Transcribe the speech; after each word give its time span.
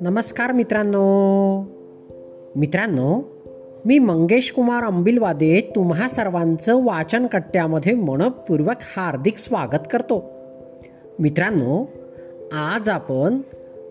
नमस्कार 0.00 0.52
मित्रांनो. 0.52 1.60
मित्रांनो 2.56 3.22
मी 3.84 3.98
मंगेश 3.98 4.52
कुमार 4.52 4.84
अंबिलवादे 4.84 5.72
तुम्हा 5.76 6.08
सर्वांचं 6.08 6.84
वाचन 6.84 7.26
कट्ट्यामध्ये 7.26 7.94
मनपूर्वक 7.94 8.76
हार्दिक 8.96 9.38
स्वागत 9.38 9.86
करतो. 9.90 10.24
मित्रांनो 11.18 11.84
आज 12.52 12.88
आपण 12.88 13.40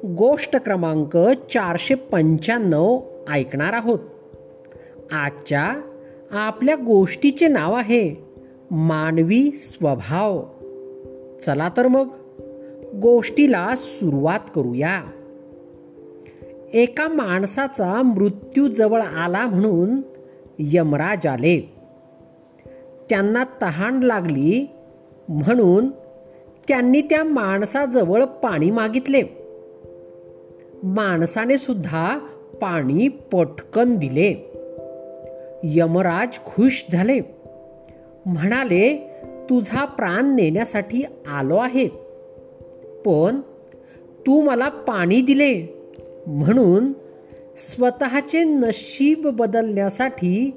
गोष्ट 0.05 0.55
क्रमांक 0.55 1.17
चारशे 1.53 1.95
पंच्याण्णव 1.95 2.99
ऐकणार 3.29 3.73
आहोत. 3.73 3.99
आजच्या 5.11 5.81
आपल्या 6.31 6.75
गोष्टीचे 6.75 7.47
नाव 7.47 7.73
आहे 7.73 8.25
मानवी 8.71 9.51
स्वभाव. 9.51 10.54
चला 11.43 11.69
तर 11.77 11.87
मग 11.87 12.07
गोष्टीला 12.95 13.69
सुरुवात 13.75 14.39
करूया. 14.55 15.03
एका 16.73 17.07
माणसाचा 17.07 18.01
मृत्यू 18.01 18.67
जवळ 18.67 19.01
आला 19.01 19.45
म्हणून 19.45 20.01
यमराज 20.59 21.27
आले. 21.27 21.73
त्यांना 23.09 23.43
तहान 23.61 24.03
लागली 24.03 24.67
म्हणून 25.29 25.89
त्यांनी 26.67 27.01
त्या 27.01 27.23
माणसाजवळ 27.23 28.23
पाणी 28.23 28.71
मागितले. 28.71 29.23
माणसाने 30.83 31.57
सुद्धा 31.57 32.17
पाणी 32.61 33.07
पटकन 33.07 33.95
दिले. 33.95 34.51
यमराज 35.63 36.39
खुश 36.45 36.85
झाले. 36.91 37.19
म्हणाले 38.25 39.14
तुझा 39.49 39.85
प्राण 39.85 40.35
नेण्यासाठी 40.35 41.03
आलो 41.27 41.55
आहे. 41.55 41.87
पण 43.05 43.41
तू 44.27 44.41
मला 44.41 44.69
पाणी 44.69 45.21
दिले. 45.21 45.79
म्हणून 46.27 46.93
स्वतःचे 47.57 48.43
नशीब 48.43 49.27
बदलण्यासाठी 49.27 50.51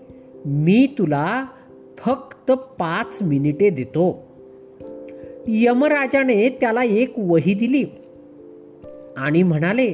मी 0.45 0.95
तुला 0.98 1.45
फक्त 1.98 2.50
पाच 2.50 3.22
मिनिटे 3.22 3.70
देतो. 3.70 4.27
यमराजाने 5.48 6.48
त्याला 6.48 6.84
एक 6.84 7.12
वही 7.19 7.55
दिली 7.55 7.84
आणि 9.17 9.42
म्हणाले 9.42 9.92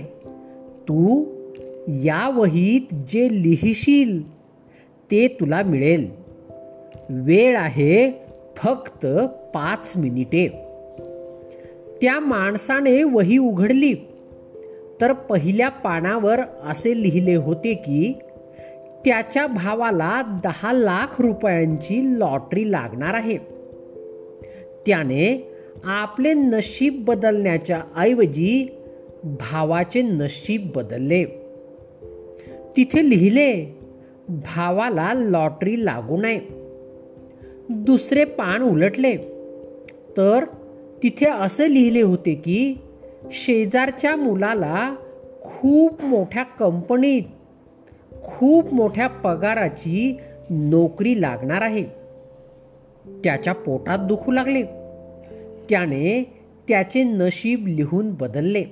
तू 0.89 1.25
या 1.89 2.31
वहीत 2.35 2.95
जे 2.95 3.29
लिहिशील 3.43 4.33
ते 5.11 5.29
तुला 5.29 5.63
मिळेल. 5.63 6.11
वेळ 7.11 7.57
आहे 7.57 8.24
फक्त 8.57 9.07
पाच 9.55 9.93
मिनिटे. 9.97 10.49
त्या 12.03 12.21
माणसाने 12.21 13.03
वही 13.03 13.39
उघडली. 13.39 13.95
तर 15.01 15.13
पहिल्या 15.13 15.69
पानावर 15.69 16.41
असे 16.65 17.03
लिहिले 17.03 17.35
होते 17.35 17.75
की 17.75 18.13
त्याच्या 19.05 19.47
भावाला 19.47 20.23
दहा 20.45 20.73
लाख 20.73 21.21
रुपयांची 21.21 22.21
लॉटरी 22.21 22.73
लागणार 22.73 23.15
आहे. 23.15 23.37
त्याने 24.87 25.55
आपले 25.85 26.33
नशीब 26.33 27.05
बदलण्याच्या 27.05 27.83
ऐवजी 27.97 28.69
भावाचे 29.25 30.03
नशीब 30.03 30.71
बदलले. 30.75 31.25
तिथे 32.77 33.11
लिहिले 33.11 33.79
भावाला 34.29 35.13
लॉटरी 35.15 35.85
लागू 35.85 36.17
नये. 36.17 36.64
दुसरे 37.71 38.25
पान 38.25 38.63
उलटले. 38.63 39.17
तर 40.17 40.45
तिथे 41.03 41.27
असे 41.27 41.75
लिहिले 41.75 42.03
होते 42.03 42.35
की 42.35 42.75
शेजारच्या 43.31 44.17
मुलाला 44.17 44.95
खूप 45.43 46.05
मोठ्या 46.05 46.43
कंपनीत 46.43 47.23
खूप 48.23 48.75
मोठ्या 48.75 49.07
पगाराची 49.07 50.17
नोकरी 50.51 51.21
लागणार 51.21 51.63
आहे. 51.63 51.85
त्याच्या 53.25 53.55
पोटात 53.55 53.99
दुखू 53.99 54.33
लागले. 54.33 54.63
त्याने 55.71 56.33
त्याचे 56.69 57.03
नशीब 57.03 57.67
लिहून 57.67 58.15
बदलले. 58.15 58.65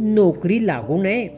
नोकरी 0.00 0.66
लागू 0.66 1.02
नये. 1.02 1.28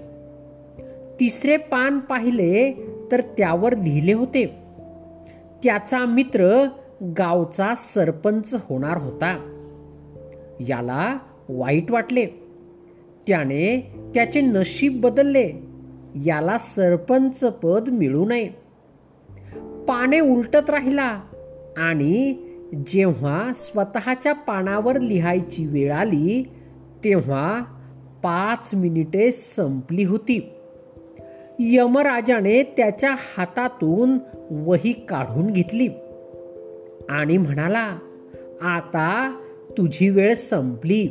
तिसरे 1.21 1.57
पान 1.57 1.99
पाहिले 1.99 2.73
तर 3.13 3.21
त्यावर 3.21 3.73
लिहिले 3.73 4.13
होते. 4.13 4.66
त्याचा 5.63 6.05
मित्र 6.05 6.67
गावचा 7.03 7.75
सरपंच 7.77 8.55
होणार 8.69 8.97
होता. 8.97 9.53
याला 10.61 11.19
वाईट 11.49 11.91
वाटले. 11.91 12.27
त्याने 13.27 13.95
त्याचे 14.15 14.41
नशीब 14.41 15.01
बदलले. 15.01 15.53
याला 16.25 16.59
सरपंच 16.59 17.41
पद 17.41 17.89
मिळू 17.89 18.27
नये. 18.29 18.49
पाने 19.89 20.21
उलटत 20.21 20.71
राहिला 20.71 21.21
आणि 21.77 22.35
जेव्हा 22.87 23.51
स्वतःच्या 23.55 24.33
पानावर 24.33 25.01
लिहायची 25.01 25.67
वेळ 25.67 25.93
आली 25.93 26.49
तेव्हा 27.05 27.61
पाच 28.23 28.71
मिनिटे 28.75 29.33
संपली 29.33 30.05
होती. 30.05 30.56
यमराजाने 31.59 32.63
त्याच्या 32.63 33.15
हातातून 33.19 34.19
वही 34.51 34.93
काढून 34.93 35.47
घेतली. 35.47 35.89
आणि 37.09 37.39
म्हणाला 37.39 37.99
आता 38.61 39.41
तुझी 39.71 40.09
वेळ 40.09 40.35
संपली. 40.35 41.09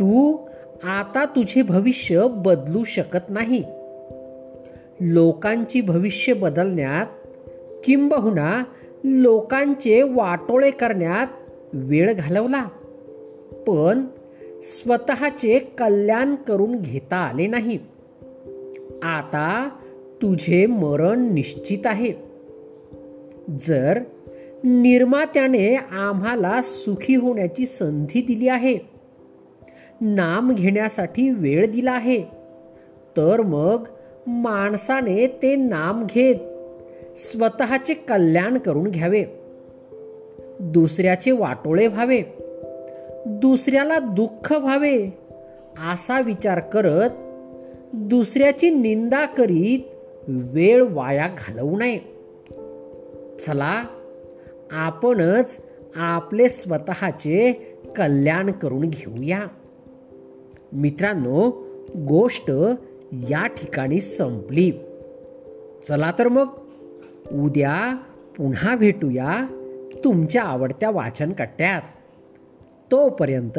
तू 0.00 0.36
आता 0.84 1.24
तुझे 1.24 1.62
भविष्य 1.62 2.26
बदलू 2.30 2.84
शकत 2.84 3.30
नाही. 3.30 3.64
लोकांची 5.00 5.80
भविष्य 5.80 6.32
बदलण्यात 6.32 7.06
किंबहुना 7.84 8.64
लोकांचे 9.04 10.02
वाटोळे 10.02 10.70
करण्यात 10.70 11.26
वेळ 11.72 12.12
घालवला. 12.12 12.64
पण 13.66 14.06
स्वतःचे 14.62 15.58
कल्याण 15.58 16.34
करून 16.34 16.76
घेता 16.76 17.16
आले 17.16 17.46
नाही. 17.46 17.78
आता 19.02 19.68
तुझे 20.22 20.66
मरण 20.66 21.32
निश्चित 21.32 21.78
आहे. 21.84 22.12
जर 23.60 24.00
निर्मात्याने 24.64 25.76
आम्हाला 25.76 26.60
सुखी 26.62 27.14
होण्याची 27.14 27.66
संधी 27.66 28.20
दिली 28.20 28.48
आहे 28.48 28.78
नाम 30.00 30.54
घेण्यासाठी 30.54 31.30
वेळ 31.30 31.70
दिला 31.70 31.92
आहे 31.92 32.22
तर 33.16 33.40
मग 33.40 33.84
माणसाने 34.26 35.26
ते 35.26 35.56
नाम 35.56 36.06
घेत 36.14 36.36
स्वतःचे 37.18 37.94
कल्याण 37.94 38.58
करून 38.58 38.88
घ्यावे. 38.88 39.24
दुसऱ्याचे 40.60 41.30
वाटोळे 41.30 41.86
व्हावे. 41.86 42.22
दुसऱ्याला 43.26 43.98
दुःख 43.98 44.52
व्हावे 44.52 45.18
असा 45.92 46.20
विचार 46.20 46.58
करत 46.58 47.10
दुसऱ्याची 47.92 48.70
निंदा 48.70 49.26
करीत 49.26 49.80
वेळ 50.28 50.84
वाया 50.90 51.28
घालवू 51.38 51.76
नये. 51.78 51.98
चला 53.46 53.84
आपणच 54.72 55.56
आपले 55.96 56.48
स्वतःचे 56.48 57.52
कल्याण 57.96 58.50
करून 58.50 58.80
घेऊया. 58.80 59.46
मित्रांनो 60.72 61.50
गोष्ट 62.08 62.50
या 63.12 63.46
ठिकाणी 63.46 64.00
संपली. 64.00 64.72
चला 65.88 66.12
तर 66.18 66.28
मग 66.28 66.48
उद्या 67.32 67.96
पुन्हा 68.36 68.76
भेटूया 68.76 69.46
तुमच्या 70.04 70.42
आवडत्या 70.42 70.90
वाचन 70.90 71.32
कट्ट्यात 71.32 71.82
तोपर्यंत 72.90 73.58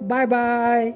बाय 0.00 0.26
बाय. 0.26 0.90